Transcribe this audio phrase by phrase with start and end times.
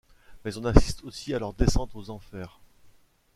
[0.43, 2.59] Mais on assiste aussi à leur descente aux enfers.